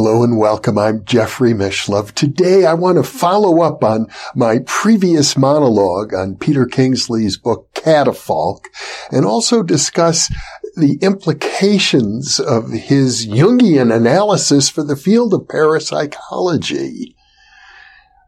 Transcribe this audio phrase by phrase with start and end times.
[0.00, 0.78] Hello and welcome.
[0.78, 2.12] I'm Jeffrey Mishlove.
[2.12, 8.66] Today I want to follow up on my previous monologue on Peter Kingsley's book Catafalque
[9.10, 10.32] and also discuss
[10.76, 17.16] the implications of his Jungian analysis for the field of parapsychology.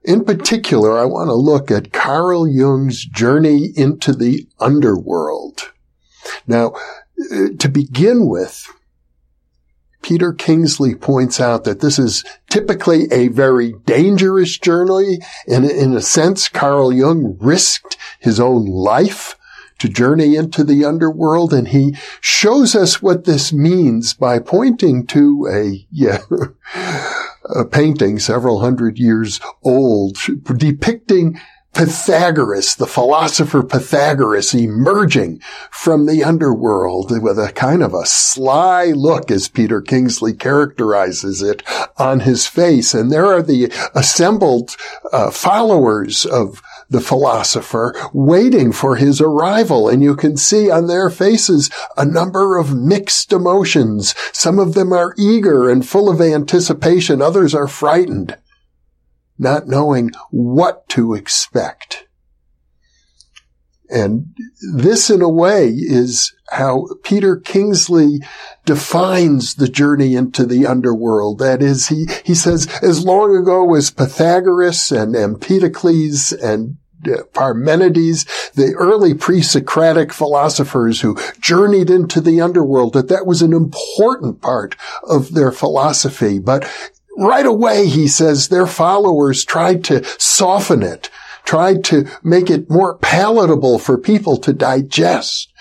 [0.02, 5.72] In particular, I want to look at Carl Jung's journey into the underworld.
[6.48, 6.72] Now,
[7.32, 8.66] uh, to begin with,
[10.02, 15.18] Peter Kingsley points out that this is typically a very dangerous journey.
[15.46, 19.36] And in a sense, Carl Jung risked his own life
[19.78, 21.52] to journey into the underworld.
[21.52, 26.18] And he shows us what this means by pointing to a, yeah,
[27.44, 30.18] a painting several hundred years old
[30.56, 31.40] depicting
[31.72, 35.40] Pythagoras, the philosopher Pythagoras emerging
[35.70, 41.62] from the underworld with a kind of a sly look, as Peter Kingsley characterizes it,
[41.96, 42.92] on his face.
[42.92, 44.76] And there are the assembled
[45.12, 49.88] uh, followers of the philosopher waiting for his arrival.
[49.88, 54.14] And you can see on their faces a number of mixed emotions.
[54.32, 57.22] Some of them are eager and full of anticipation.
[57.22, 58.36] Others are frightened
[59.40, 62.06] not knowing what to expect.
[63.88, 64.36] And
[64.72, 68.20] this, in a way, is how Peter Kingsley
[68.64, 71.40] defines the journey into the underworld.
[71.40, 78.26] That is, he, he says, as long ago as Pythagoras and Empedocles and uh, Parmenides,
[78.54, 84.76] the early pre-Socratic philosophers who journeyed into the underworld, that that was an important part
[85.08, 86.38] of their philosophy.
[86.38, 86.64] But
[87.16, 91.10] right away, he says their followers tried to soften it,
[91.44, 95.52] tried to make it more palatable for people to digest,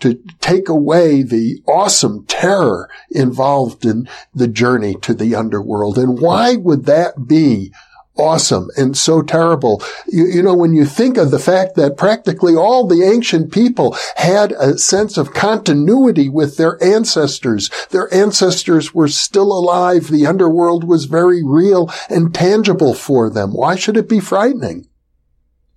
[0.00, 5.98] to take away the awesome terror involved in the journey to the underworld.
[5.98, 7.72] And why would that be
[8.20, 9.82] awesome and so terrible.
[10.06, 13.96] You, you, know, when you think of the fact that practically all the ancient people
[14.16, 20.08] had a sense of continuity with their ancestors, their ancestors were still alive.
[20.08, 23.52] The underworld was very real and tangible for them.
[23.52, 24.88] Why should it be frightening?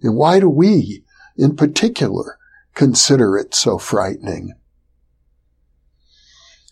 [0.01, 1.03] And why do we,
[1.37, 2.37] in particular,
[2.75, 4.53] consider it so frightening?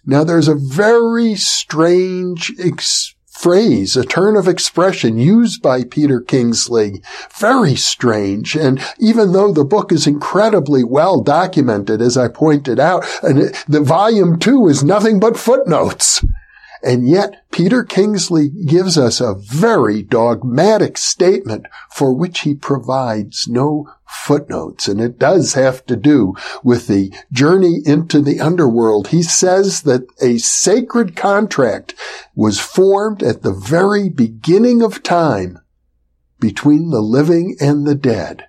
[0.06, 7.02] Now there's a very strange experience phrase, a turn of expression used by Peter Kingsley.
[7.40, 8.56] Very strange.
[8.56, 13.82] And even though the book is incredibly well documented, as I pointed out, and the
[13.82, 16.24] volume two is nothing but footnotes.
[16.84, 23.92] And yet Peter Kingsley gives us a very dogmatic statement for which he provides no
[24.06, 24.88] footnotes.
[24.88, 26.34] And it does have to do
[26.64, 29.10] with the journey into the underworld.
[29.10, 31.94] He says that a sacred contract
[32.36, 35.60] was formed at the very beginning of time
[36.40, 38.48] between the living and the dead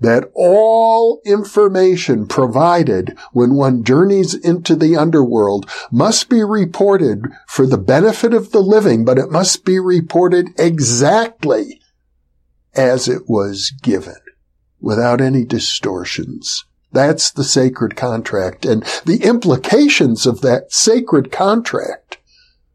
[0.00, 7.78] that all information provided when one journeys into the underworld must be reported for the
[7.78, 11.80] benefit of the living, but it must be reported exactly
[12.74, 14.16] as it was given
[14.80, 16.64] without any distortions.
[16.92, 22.18] That's the sacred contract and the implications of that sacred contract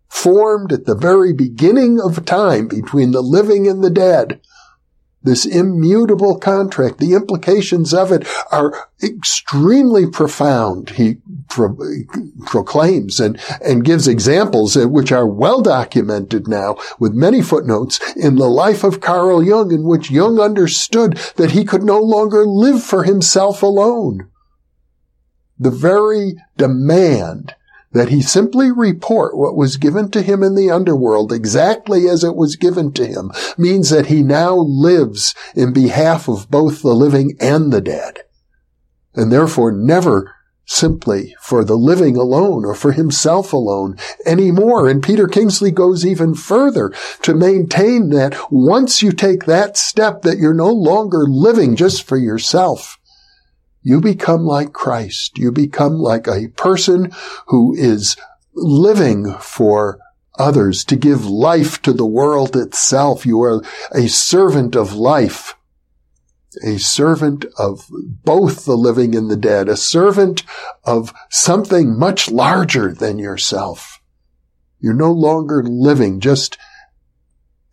[0.09, 4.41] formed at the very beginning of time between the living and the dead
[5.21, 11.17] this immutable contract, the implications of it are extremely profound, he
[11.49, 11.77] pro-
[12.45, 18.35] proclaims and, and gives examples uh, which are well documented now with many footnotes in
[18.35, 22.81] the life of Carl Jung in which Jung understood that he could no longer live
[22.81, 24.29] for himself alone.
[25.57, 27.55] The very demand
[27.91, 32.35] that he simply report what was given to him in the underworld exactly as it
[32.35, 37.35] was given to him means that he now lives in behalf of both the living
[37.39, 38.19] and the dead.
[39.15, 40.35] And therefore never
[40.69, 44.87] simply for the living alone or for himself alone anymore.
[44.87, 46.93] And Peter Kingsley goes even further
[47.23, 52.17] to maintain that once you take that step that you're no longer living just for
[52.17, 52.98] yourself,
[53.81, 55.37] you become like Christ.
[55.37, 57.11] You become like a person
[57.47, 58.17] who is
[58.53, 59.99] living for
[60.37, 63.25] others to give life to the world itself.
[63.25, 65.55] You are a servant of life.
[66.63, 70.43] a servant of both the living and the dead, a servant
[70.83, 74.01] of something much larger than yourself.
[74.79, 76.57] You're no longer living just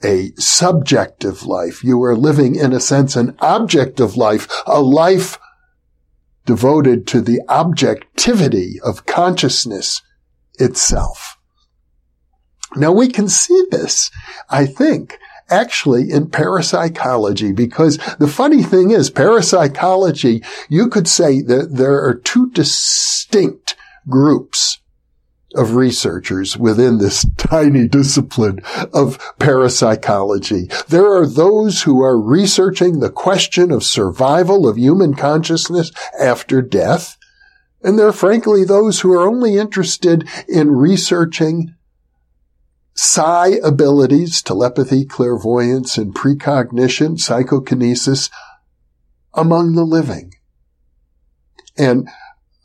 [0.05, 1.83] a subjective life.
[1.83, 5.39] You are living, in a sense, an objective life, a life
[6.47, 10.01] devoted to the objectivity of consciousness
[10.59, 11.37] itself.
[12.75, 14.11] Now we can see this,
[14.49, 21.75] I think, actually in parapsychology because the funny thing is parapsychology, you could say that
[21.75, 23.77] there are two distinct
[24.09, 24.79] groups
[25.57, 28.61] of researchers within this tiny discipline
[28.93, 30.69] of parapsychology.
[30.89, 37.17] There are those who are researching the question of survival of human consciousness after death.
[37.83, 41.75] And there are frankly those who are only interested in researching
[42.95, 48.31] psi abilities, telepathy, clairvoyance, and precognition, psychokinesis
[49.35, 50.33] among the living.
[51.77, 52.09] And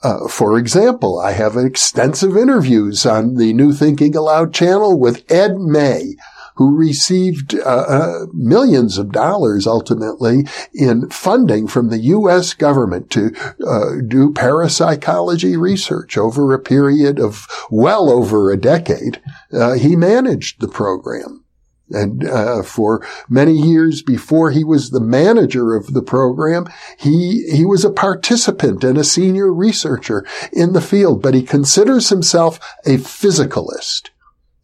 [0.03, 5.57] uh, for example, I have extensive interviews on the New Thinking Allowed channel with Ed
[5.57, 6.15] May,
[6.55, 12.53] who received uh, uh, millions of dollars ultimately in funding from the U.S.
[12.53, 13.31] government to
[13.65, 19.21] uh, do parapsychology research over a period of well over a decade.
[19.53, 21.40] Uh, he managed the program.
[21.93, 26.67] And uh, for many years before he was the manager of the program,
[26.97, 31.21] he he was a participant and a senior researcher in the field.
[31.21, 34.10] But he considers himself a physicalist.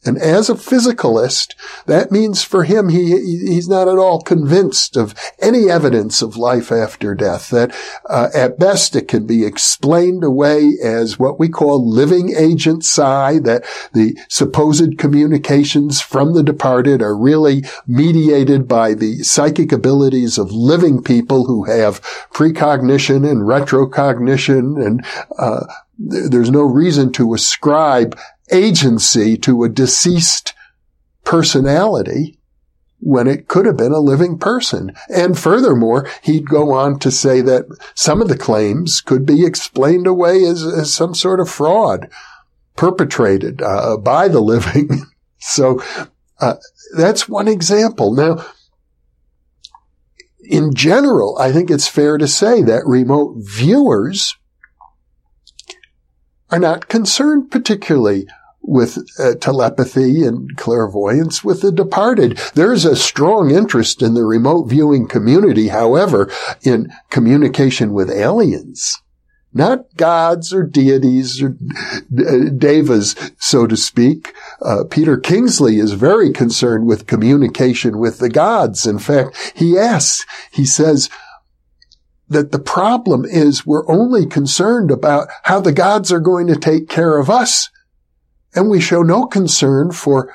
[0.07, 1.53] And as a physicalist,
[1.85, 3.07] that means for him, he,
[3.45, 7.49] he's not at all convinced of any evidence of life after death.
[7.49, 7.75] That
[8.09, 13.39] uh, at best it can be explained away as what we call living agent psi,
[13.39, 20.51] that the supposed communications from the departed are really mediated by the psychic abilities of
[20.51, 22.01] living people who have
[22.31, 25.05] precognition and retrocognition and
[25.37, 25.65] uh,
[25.99, 28.17] there's no reason to ascribe
[28.51, 30.53] agency to a deceased
[31.23, 32.37] personality
[32.99, 34.91] when it could have been a living person.
[35.09, 40.07] And furthermore, he'd go on to say that some of the claims could be explained
[40.07, 42.09] away as, as some sort of fraud
[42.75, 45.05] perpetrated uh, by the living.
[45.39, 45.81] so
[46.39, 46.55] uh,
[46.95, 48.13] that's one example.
[48.13, 48.43] Now,
[50.49, 54.35] in general, I think it's fair to say that remote viewers
[56.49, 58.27] are not concerned particularly
[58.61, 62.37] with uh, telepathy and clairvoyance with the departed.
[62.53, 66.29] There's a strong interest in the remote viewing community, however,
[66.63, 69.01] in communication with aliens.
[69.53, 71.55] Not gods or deities or
[72.19, 74.33] uh, devas, so to speak.
[74.61, 78.85] Uh, Peter Kingsley is very concerned with communication with the gods.
[78.85, 81.09] In fact, he asks, he says,
[82.29, 86.89] that the problem is we're only concerned about how the gods are going to take
[86.89, 87.69] care of us
[88.55, 90.33] and we show no concern for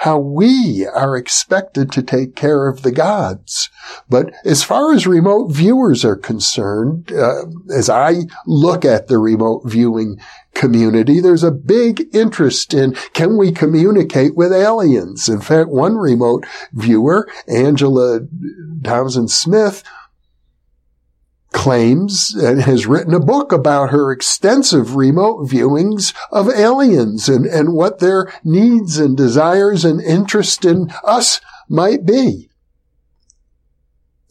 [0.00, 3.68] how we are expected to take care of the gods.
[4.08, 9.62] But as far as remote viewers are concerned, uh, as I look at the remote
[9.66, 10.18] viewing
[10.54, 15.28] community, there's a big interest in can we communicate with aliens?
[15.28, 18.20] In fact, one remote viewer, Angela
[18.82, 19.84] Thompson Smith,
[21.52, 27.72] claims and has written a book about her extensive remote viewings of aliens and, and
[27.72, 32.49] what their needs and desires and interest in us might be.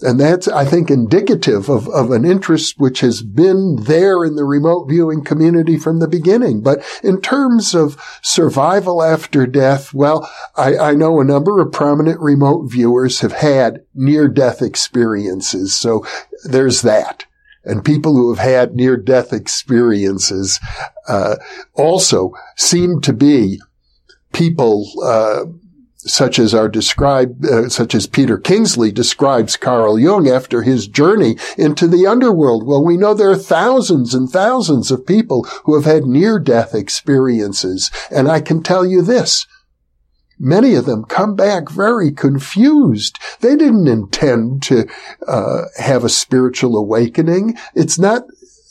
[0.01, 4.45] And that's, I think, indicative of, of an interest which has been there in the
[4.45, 6.61] remote viewing community from the beginning.
[6.61, 12.19] But in terms of survival after death, well, I, I know a number of prominent
[12.21, 15.75] remote viewers have had near death experiences.
[15.75, 16.05] So
[16.45, 17.25] there's that.
[17.65, 20.61] And people who have had near death experiences,
[21.09, 21.35] uh,
[21.73, 23.59] also seem to be
[24.31, 25.45] people, uh,
[26.09, 31.37] such as are described, uh, such as Peter Kingsley describes Carl Jung after his journey
[31.57, 32.65] into the underworld.
[32.65, 36.73] Well, we know there are thousands and thousands of people who have had near death
[36.73, 37.91] experiences.
[38.11, 39.45] And I can tell you this.
[40.41, 43.19] Many of them come back very confused.
[43.41, 44.87] They didn't intend to
[45.27, 47.57] uh, have a spiritual awakening.
[47.75, 48.23] It's not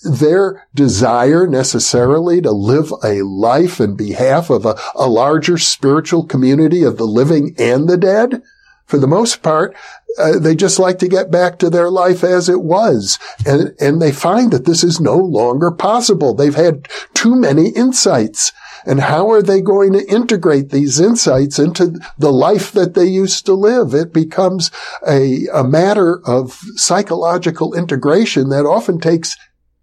[0.03, 6.83] their desire necessarily to live a life in behalf of a, a larger spiritual community
[6.83, 8.43] of the living and the dead.
[8.87, 9.77] For the most part,
[10.19, 13.19] uh, they just like to get back to their life as it was.
[13.47, 16.33] And, and they find that this is no longer possible.
[16.33, 18.53] They've had too many insights.
[18.87, 23.45] And how are they going to integrate these insights into the life that they used
[23.47, 23.93] to live?
[23.93, 24.71] It becomes
[25.07, 29.37] a, a matter of psychological integration that often takes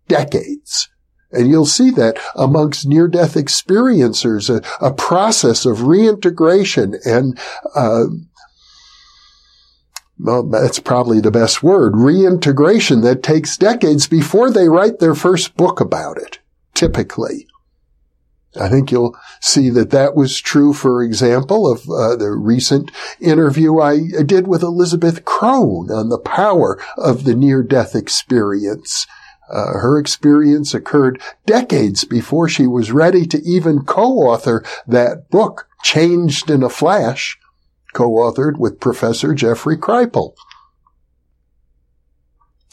[0.08, 0.90] decades.
[1.32, 7.38] And you'll see that amongst near-death experiencers, a, a process of reintegration and,
[7.76, 8.06] uh,
[10.18, 15.58] well, that's probably the best word, reintegration that takes decades before they write their first
[15.58, 16.40] book about it,
[16.74, 17.48] typically.
[18.58, 23.80] I think you'll see that that was true, for example, of uh, the recent interview
[23.80, 29.06] I did with Elizabeth Krohn on the power of the near-death experience.
[29.50, 36.50] Uh, her experience occurred decades before she was ready to even co-author that book, Changed
[36.50, 37.38] in a Flash,
[37.94, 40.34] co-authored with Professor Jeffrey Kripal.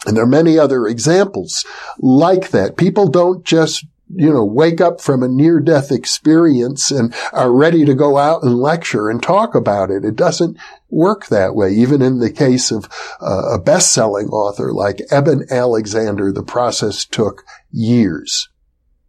[0.06, 1.64] And there are many other examples
[1.98, 2.76] like that.
[2.76, 3.84] People don't just
[4.14, 8.42] you know, wake up from a near death experience and are ready to go out
[8.42, 10.04] and lecture and talk about it.
[10.04, 10.58] It doesn't
[10.90, 11.70] work that way.
[11.70, 12.88] Even in the case of
[13.20, 18.48] uh, a best selling author like Eben Alexander, the process took years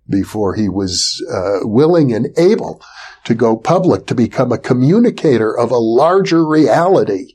[0.10, 2.82] before he was uh, willing and able
[3.26, 7.33] to go public, to become a communicator of a larger reality.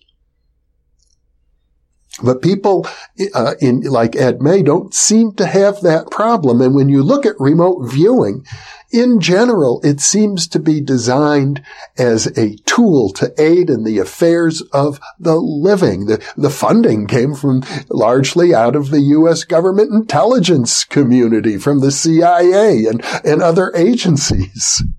[2.23, 2.87] But people
[3.35, 6.61] uh, in like Ed May don't seem to have that problem.
[6.61, 8.45] And when you look at remote viewing,
[8.91, 11.63] in general, it seems to be designed
[11.99, 16.07] as a tool to aid in the affairs of the living.
[16.07, 19.45] The, the funding came from largely out of the U.S.
[19.45, 24.83] government intelligence community, from the CIA and, and other agencies.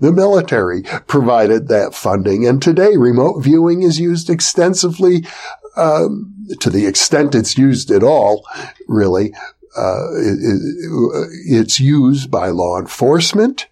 [0.00, 5.26] The military provided that funding, and today remote viewing is used extensively,
[5.76, 8.44] um, to the extent it's used at all,
[8.88, 9.32] really.
[9.76, 13.66] Uh, it, it, it's used by law enforcement.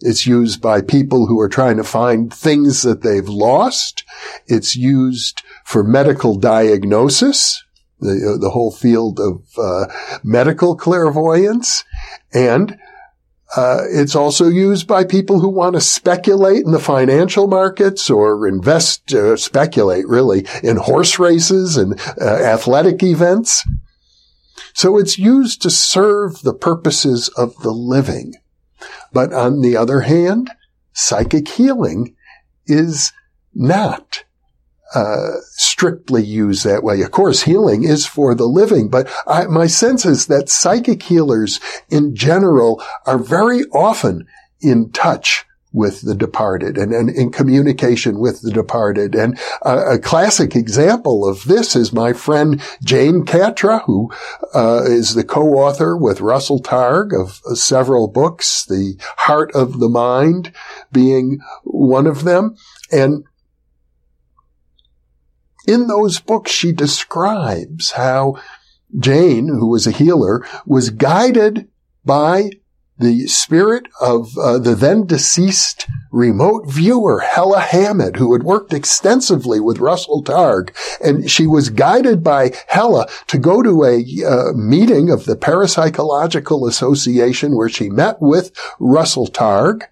[0.00, 4.04] It's used by people who are trying to find things that they've lost.
[4.46, 7.62] It's used for medical diagnosis,
[8.00, 9.92] the, the whole field of uh,
[10.22, 11.84] medical clairvoyance,
[12.32, 12.78] and
[13.56, 18.46] uh, it's also used by people who want to speculate in the financial markets or
[18.46, 23.64] invest, uh, speculate really in horse races and uh, athletic events.
[24.72, 28.34] So it's used to serve the purposes of the living.
[29.12, 30.50] But on the other hand,
[30.92, 32.14] psychic healing
[32.66, 33.12] is
[33.52, 34.24] not
[34.94, 37.00] uh, strictly used that way.
[37.02, 41.60] Of course, healing is for the living, but I, my sense is that psychic healers
[41.88, 44.26] in general are very often
[44.60, 49.14] in touch with the departed and, and in communication with the departed.
[49.14, 54.10] And a classic example of this is my friend Jane Katra, who
[54.54, 59.88] uh, is the co-author with Russell Targ of uh, several books, The Heart of the
[59.88, 60.52] Mind
[60.90, 62.56] being one of them.
[62.90, 63.24] And
[65.70, 68.40] in those books, she describes how
[68.98, 71.68] Jane, who was a healer, was guided
[72.04, 72.50] by
[72.98, 79.58] the spirit of uh, the then deceased remote viewer, Hella Hammid, who had worked extensively
[79.58, 80.76] with Russell Targ.
[81.02, 86.68] And she was guided by Hella to go to a uh, meeting of the Parapsychological
[86.68, 89.84] Association where she met with Russell Targ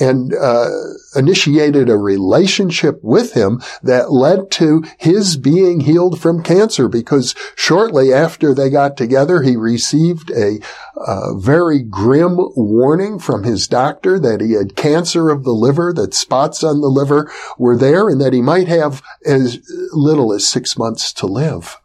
[0.00, 0.68] and uh,
[1.14, 8.12] initiated a relationship with him that led to his being healed from cancer because shortly
[8.12, 10.58] after they got together he received a
[10.96, 16.14] uh, very grim warning from his doctor that he had cancer of the liver that
[16.14, 19.60] spots on the liver were there and that he might have as
[19.92, 21.79] little as six months to live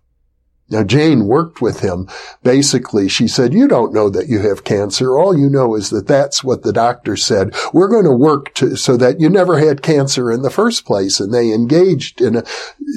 [0.68, 2.10] now, Jane worked with him.
[2.42, 5.16] Basically, she said, you don't know that you have cancer.
[5.16, 7.54] All you know is that that's what the doctor said.
[7.72, 11.20] We're going to work to, so that you never had cancer in the first place.
[11.20, 12.44] And they engaged in a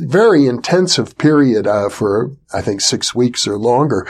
[0.07, 4.09] very intensive period uh, for, I think, six weeks or longer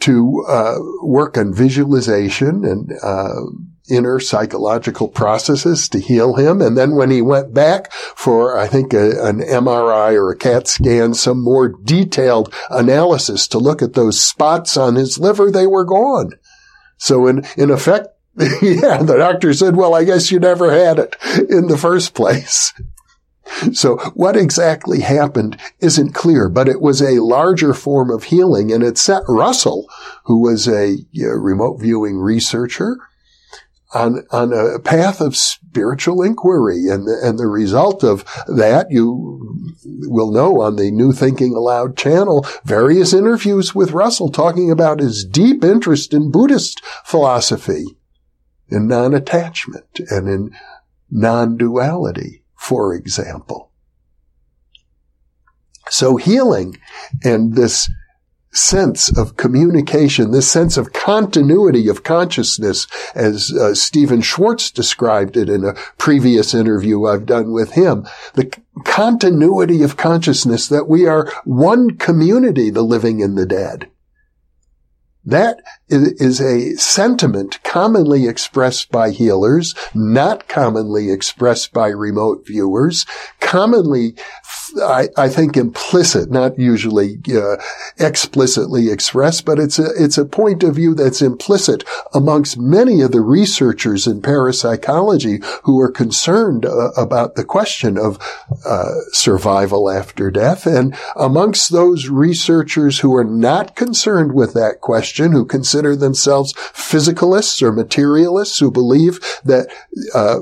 [0.00, 3.42] to uh, work on visualization and uh,
[3.88, 6.60] inner psychological processes to heal him.
[6.60, 10.68] And then when he went back for, I think, a, an MRI or a CAT
[10.68, 15.84] scan, some more detailed analysis to look at those spots on his liver, they were
[15.84, 16.32] gone.
[16.98, 21.16] So in, in effect, yeah, the doctor said, well, I guess you never had it
[21.48, 22.72] in the first place.
[23.72, 28.82] So what exactly happened isn't clear, but it was a larger form of healing and
[28.82, 29.88] it set Russell,
[30.24, 32.98] who was a you know, remote viewing researcher,
[33.96, 36.88] on, on a path of spiritual inquiry.
[36.88, 39.64] And the, and the result of that, you
[40.08, 45.24] will know on the New Thinking Allowed channel, various interviews with Russell talking about his
[45.24, 47.84] deep interest in Buddhist philosophy.
[48.68, 50.50] in non-attachment and in
[51.10, 53.70] non-duality, for example.
[55.88, 56.78] So healing
[57.22, 57.88] and this
[58.56, 65.48] sense of communication, this sense of continuity of consciousness, as uh, Stephan Schwartz described it
[65.48, 68.52] in a previous interview I've done with him, the
[68.84, 73.90] continuity of consciousness that we are one community, the living and the dead.
[75.26, 83.06] That is a sentiment commonly expressed by healers, not commonly expressed by remote viewers,
[83.40, 84.14] commonly
[84.82, 87.56] I, I think implicit, not usually uh,
[87.98, 93.12] explicitly expressed, but it's a it's a point of view that's implicit amongst many of
[93.12, 98.18] the researchers in parapsychology who are concerned uh, about the question of
[98.64, 105.32] uh, survival after death, and amongst those researchers who are not concerned with that question,
[105.32, 109.68] who consider themselves physicalists or materialists, who believe that
[110.14, 110.40] uh,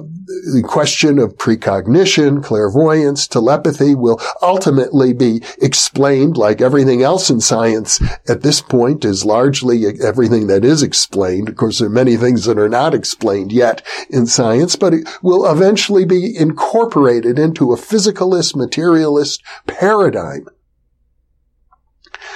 [0.53, 8.01] the question of precognition, clairvoyance, telepathy will ultimately be explained like everything else in science
[8.29, 11.49] at this point is largely everything that is explained.
[11.49, 15.09] Of course, there are many things that are not explained yet in science, but it
[15.23, 20.47] will eventually be incorporated into a physicalist, materialist paradigm.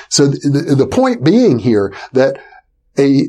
[0.09, 2.38] So the, the point being here that
[2.99, 3.28] a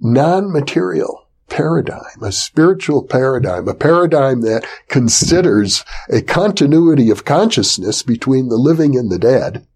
[0.00, 1.19] non-material
[1.50, 8.96] paradigm, a spiritual paradigm, a paradigm that considers a continuity of consciousness between the living
[8.96, 9.66] and the dead.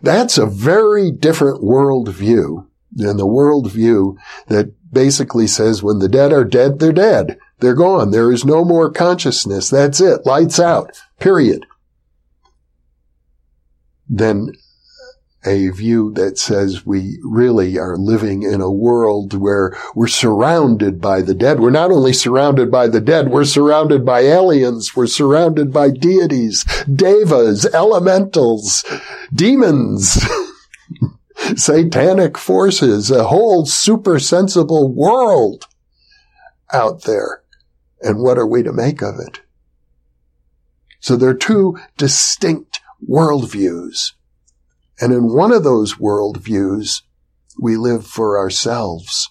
[0.00, 4.16] That's a very different worldview than the worldview
[4.46, 7.38] that basically says when the dead are dead, they're dead.
[7.60, 8.10] They're gone.
[8.10, 9.68] There is no more consciousness.
[9.68, 10.24] That's it.
[10.24, 11.02] Lights out.
[11.18, 11.66] Period.
[14.08, 14.52] Then
[15.44, 21.22] a view that says we really are living in a world where we're surrounded by
[21.22, 21.60] the dead.
[21.60, 26.64] We're not only surrounded by the dead, we're surrounded by aliens, we're surrounded by deities,
[26.92, 28.84] devas, elementals,
[29.32, 30.20] demons,
[31.56, 35.66] satanic forces, a whole super sensible world
[36.72, 37.42] out there.
[38.00, 39.40] And what are we to make of it?
[41.00, 44.12] So there are two distinct worldviews.
[45.00, 47.02] And in one of those worldviews,
[47.60, 49.30] we live for ourselves.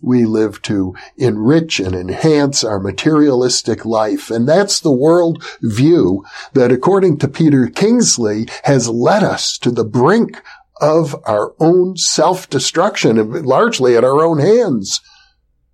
[0.00, 4.30] We live to enrich and enhance our materialistic life.
[4.30, 9.84] And that's the world view that according to Peter Kingsley has led us to the
[9.84, 10.42] brink
[10.80, 15.00] of our own self-destruction largely at our own hands.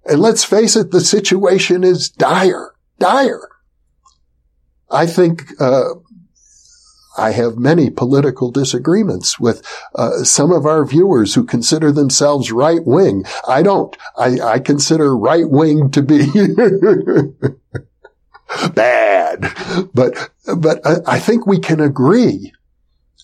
[0.04, 3.48] And let's face it, the situation is dire, dire.
[4.90, 5.94] I think uh,
[7.18, 12.84] I have many political disagreements with uh, some of our viewers who consider themselves right
[12.84, 13.24] wing.
[13.46, 13.96] I don't.
[14.16, 16.26] I, I consider right wing to be
[18.74, 19.52] bad,
[19.92, 22.52] but but I think we can agree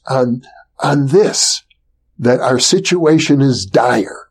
[0.07, 0.43] on
[0.81, 1.63] on this
[2.19, 4.24] that our situation is dire.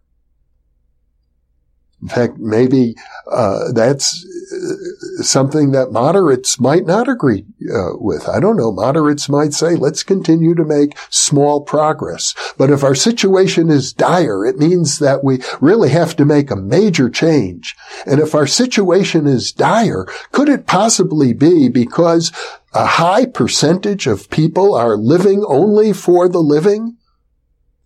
[2.04, 2.96] In fact, maybe
[3.32, 8.28] uh, that's uh, something that moderates might not agree uh, with.
[8.28, 8.74] I don't know.
[8.74, 12.36] Moderates might say, let's continue to make small progress.
[12.58, 16.58] But if our situation is dire, it means that we really have to make a
[16.58, 17.74] major change.
[18.06, 22.34] And if our situation is dire, could it possibly be because
[22.74, 26.98] a high percentage of people are living only for the living?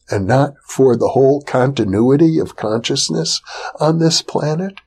[0.10, 3.42] And not for the whole continuity of consciousness
[3.80, 4.80] on this planet?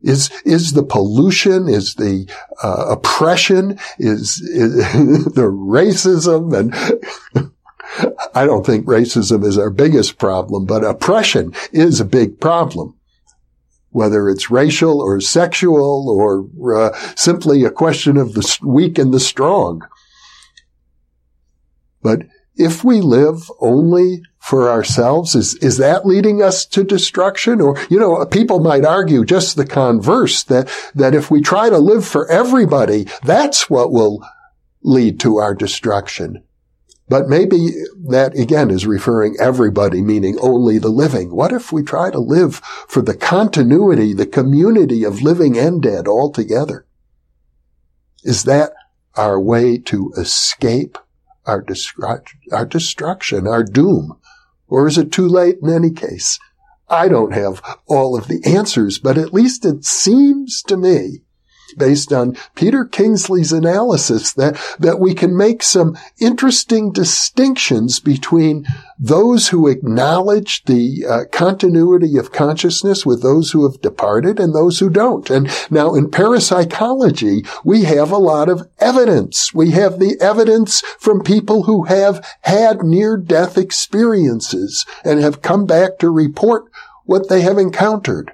[0.00, 2.32] Is, is the pollution, is the
[2.62, 4.76] uh, oppression, is, is
[5.34, 7.52] the racism and
[8.34, 12.94] I don't think racism is our biggest problem, but oppression is a big problem.
[13.90, 19.20] Whether it's racial or sexual or uh, simply a question of the weak and the
[19.20, 19.80] strong.
[22.02, 22.22] But
[22.54, 25.34] if we live only for ourselves?
[25.34, 27.60] Is, is that leading us to destruction?
[27.60, 31.78] Or, you know, people might argue just the converse, that, that if we try to
[31.78, 34.24] live for everybody, that's what will
[34.82, 36.42] lead to our destruction.
[37.08, 37.70] But maybe
[38.08, 41.34] that again is referring everybody, meaning only the living.
[41.34, 46.06] What if we try to live for the continuity, the community of living and dead
[46.06, 46.86] all together?
[48.24, 48.72] Is that
[49.16, 50.98] our way to escape
[51.46, 51.64] our,
[52.52, 54.18] our destruction, our doom?
[54.68, 56.38] Or is it too late in any case?
[56.88, 61.20] I don't have all of the answers, but at least it seems to me
[61.76, 68.66] based on Peter Kingsley's analysis that, that we can make some interesting distinctions between
[68.98, 74.78] those who acknowledge the uh, continuity of consciousness with those who have departed and those
[74.78, 75.30] who don't.
[75.30, 79.54] And now in parapsychology, we have a lot of evidence.
[79.54, 85.66] We have the evidence from people who have had near death experiences and have come
[85.66, 86.64] back to report
[87.04, 88.32] what they have encountered.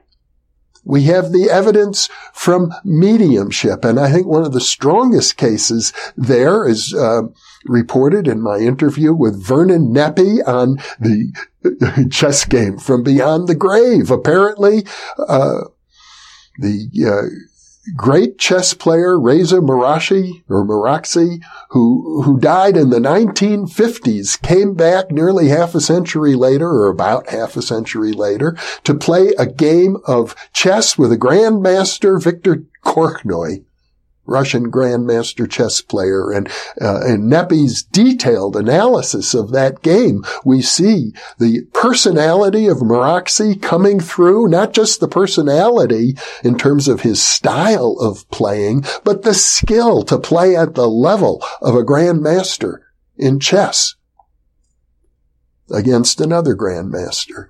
[0.85, 6.67] We have the evidence from mediumship, and I think one of the strongest cases there
[6.69, 7.23] is uh,
[7.65, 14.11] reported in my interview with Vernon Neppe on the chess game from beyond the grave.
[14.11, 14.85] Apparently,
[15.19, 15.61] uh,
[16.59, 17.54] the uh,
[17.97, 25.11] great chess player Géza Maróczy or Maróczy, who who died in the 1950s, came back
[25.11, 29.97] nearly half a century later, or about half a century later, to play a game
[30.07, 33.65] of chess with a grandmaster Victor Korchnoi.
[34.27, 36.49] Russian grandmaster chess player and
[36.81, 44.01] uh, in Neppe's detailed analysis of that game, we see the personality of Maróczy coming
[44.01, 50.03] through, not just the personality in terms of his style of playing, but the skill
[50.05, 52.79] to play at the level of a grandmaster
[53.17, 53.95] in chess
[55.71, 57.47] against another grandmaster.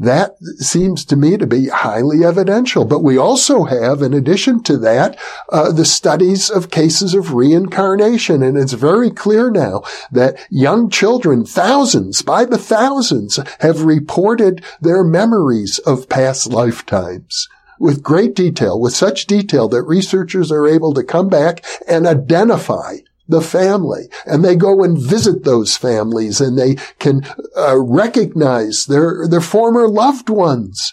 [0.00, 2.86] That seems to me to be highly evidential.
[2.86, 5.18] But we also have, in addition to that,
[5.50, 8.42] uh, the studies of cases of reincarnation.
[8.42, 15.04] And it's very clear now that young children, thousands by the thousands, have reported their
[15.04, 17.46] memories of past lifetimes
[17.78, 22.96] with great detail, with such detail that researchers are able to come back and identify
[23.30, 27.22] the family and they go and visit those families and they can
[27.56, 30.92] uh, recognize their, their former loved ones.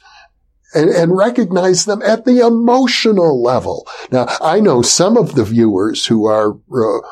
[0.75, 3.87] And, and, recognize them at the emotional level.
[4.11, 7.07] Now, I know some of the viewers who are uh,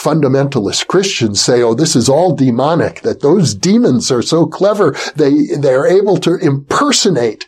[0.00, 5.46] fundamentalist Christians say, oh, this is all demonic, that those demons are so clever, they,
[5.58, 7.46] they're able to impersonate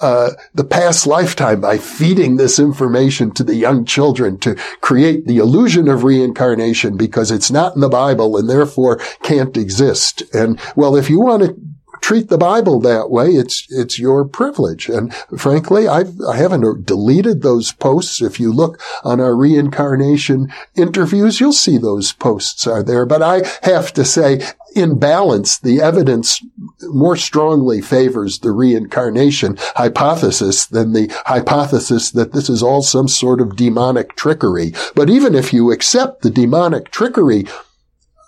[0.00, 5.38] uh, the past lifetime by feeding this information to the young children to create the
[5.38, 10.22] illusion of reincarnation because it's not in the Bible and therefore can't exist.
[10.34, 11.56] And well, if you want to
[12.02, 14.88] treat the Bible that way, it's it's your privilege.
[14.88, 18.20] And frankly, I've I haven't deleted those posts.
[18.20, 23.06] If you look on our reincarnation interviews, you'll see those posts are there.
[23.06, 24.42] But I have to say,
[24.74, 26.40] in balance, the evidence
[26.82, 33.40] more strongly favors the reincarnation hypothesis than the hypothesis that this is all some sort
[33.40, 34.72] of demonic trickery.
[34.94, 37.46] But even if you accept the demonic trickery,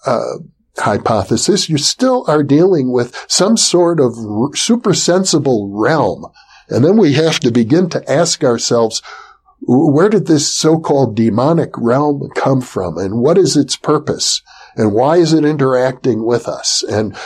[0.07, 0.39] uh,
[0.77, 4.15] hypothesis, you still are dealing with some sort of
[4.57, 6.27] supersensible realm.
[6.69, 9.03] And then we have to begin to ask ourselves,
[9.67, 14.43] where did this so-called demonic realm come from and what is its purpose?
[14.77, 16.83] And why is it interacting with us?
[16.83, 17.17] And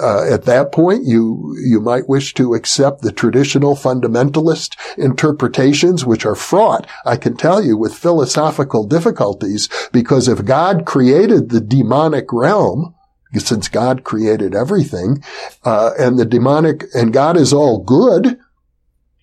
[0.00, 6.26] uh, at that point, you you might wish to accept the traditional fundamentalist interpretations, which
[6.26, 9.68] are fraught, I can tell you, with philosophical difficulties.
[9.92, 12.94] Because if God created the demonic realm,
[13.34, 15.22] since God created everything,
[15.64, 18.38] uh, and the demonic and God is all good,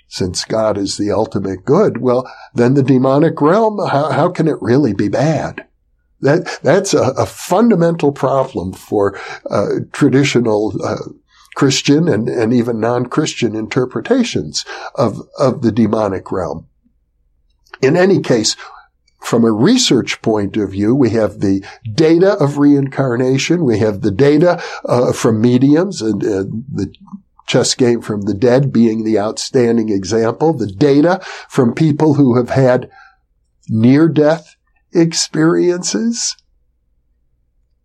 [0.08, 4.62] since God is the ultimate good, well, then the demonic realm, how, how can it
[4.62, 5.67] really be bad?
[6.22, 11.12] That that's a, a fundamental problem for uh, traditional uh,
[11.56, 16.68] Christian and, and even non-Christian interpretations of of the demonic realm.
[17.82, 18.56] In any case,
[19.20, 23.64] from a research point of view, we have the data of reincarnation.
[23.64, 26.94] We have the data uh, from mediums and, and the
[27.48, 30.54] chess game from the dead being the outstanding example.
[30.54, 32.90] The data from people who have had
[33.70, 34.57] near death
[34.98, 36.36] experiences.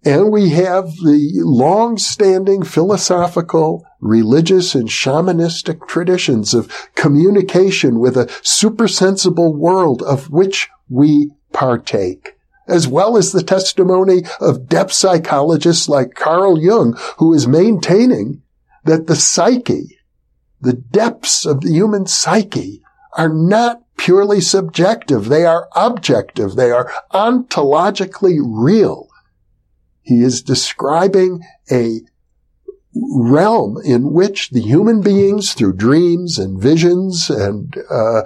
[0.04, 9.54] And we have the long-standing philosophical, religious, and shamanistic traditions of communication with a supersensible
[9.54, 16.60] world of which we partake, as well as the testimony of depth psychologists like Carl
[16.60, 18.42] Jung, who is maintaining
[18.84, 19.98] that the psyche,
[20.60, 22.82] the depths of the human psyche,
[23.16, 25.26] are not purely subjective.
[25.26, 26.56] They are objective.
[26.56, 29.08] They are ontologically real.
[30.02, 32.00] He is describing a
[32.94, 38.22] realm in which the human beings, through dreams and visions and uh,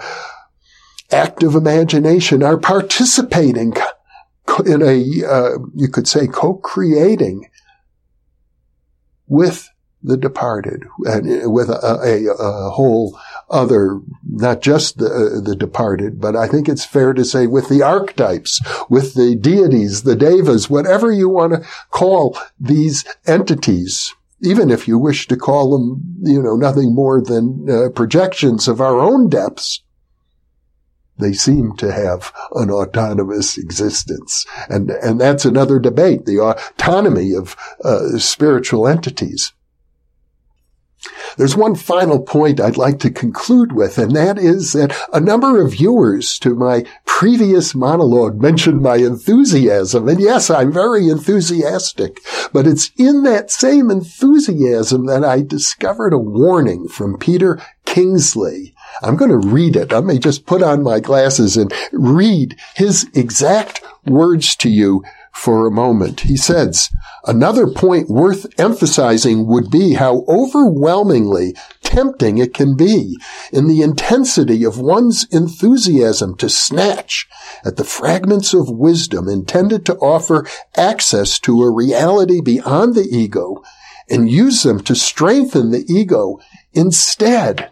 [1.12, 3.74] active imagination, are participating
[4.64, 7.50] in a, uh, you could say, co-creating
[9.26, 9.68] with
[10.02, 16.20] the departed and with a, a, a whole other, not just the, uh, the departed,
[16.20, 20.68] but I think it's fair to say with the archetypes, with the deities, the devas,
[20.68, 26.42] whatever you want to call these entities, even if you wish to call them, you
[26.42, 29.82] know, nothing more than uh, projections of our own depths,
[31.18, 34.44] they seem to have an autonomous existence.
[34.68, 39.52] And, and that's another debate, the autonomy of uh, spiritual entities.
[41.36, 45.60] There's one final point I'd like to conclude with, and that is that a number
[45.60, 50.08] of viewers to my previous monologue mentioned my enthusiasm.
[50.08, 52.20] And yes, I'm very enthusiastic,
[52.52, 58.74] but it's in that same enthusiasm that I discovered a warning from Peter Kingsley.
[59.02, 59.92] I'm going to read it.
[59.92, 65.02] I may just put on my glasses and read his exact words to you
[65.36, 66.20] for a moment.
[66.20, 66.88] He says,
[67.24, 73.16] another point worth emphasizing would be how overwhelmingly tempting it can be
[73.52, 77.28] in the intensity of one's enthusiasm to snatch
[77.64, 83.62] at the fragments of wisdom intended to offer access to a reality beyond the ego
[84.08, 86.38] and use them to strengthen the ego
[86.72, 87.70] instead.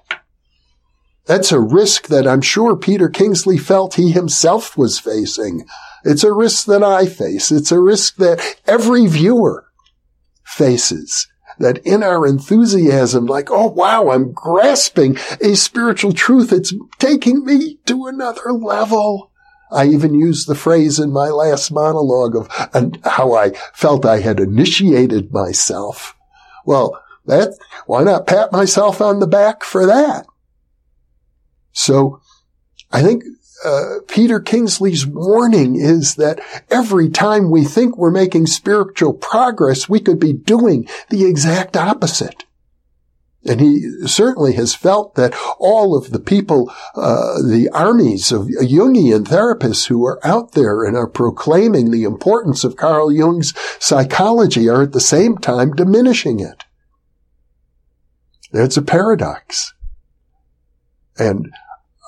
[1.24, 5.66] That's a risk that I'm sure Peter Kingsley felt he himself was facing
[6.04, 7.50] it's a risk that I face.
[7.50, 9.66] It's a risk that every viewer
[10.44, 11.26] faces.
[11.58, 16.52] That in our enthusiasm, like, oh wow, I'm grasping a spiritual truth.
[16.52, 19.30] It's taking me to another level.
[19.70, 22.48] I even used the phrase in my last monologue of
[23.04, 26.16] how I felt I had initiated myself.
[26.64, 30.26] Well, that, why not pat myself on the back for that?
[31.72, 32.20] So
[32.92, 33.24] I think
[33.64, 40.00] uh, Peter Kingsley's warning is that every time we think we're making spiritual progress, we
[40.00, 42.44] could be doing the exact opposite.
[43.46, 49.24] And he certainly has felt that all of the people, uh, the armies of Jungian
[49.24, 54.82] therapists who are out there and are proclaiming the importance of Carl Jung's psychology are
[54.82, 56.64] at the same time diminishing it.
[58.52, 59.74] It's a paradox.
[61.18, 61.52] And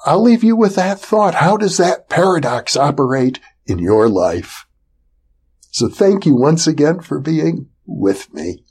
[0.06, 1.34] I'll leave you with that thought.
[1.34, 4.64] How does that paradox operate in your life?
[5.72, 8.62] So thank you once again for being with me.